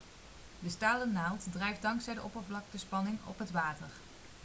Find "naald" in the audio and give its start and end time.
1.11-1.45